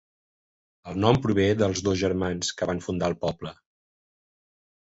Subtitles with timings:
[0.91, 3.53] El nom prové dels dos germans que van fundar el poble.